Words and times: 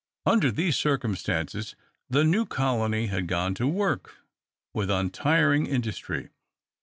Under 0.25 0.49
these 0.49 0.75
circumstances, 0.77 1.75
the 2.09 2.23
new 2.23 2.47
colony 2.47 3.05
had 3.05 3.27
gone 3.27 3.53
to 3.53 3.67
work 3.67 4.15
with 4.73 4.89
untiring 4.89 5.67
industry. 5.67 6.29